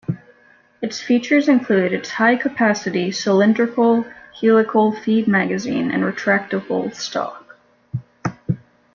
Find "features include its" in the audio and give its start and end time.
0.99-2.09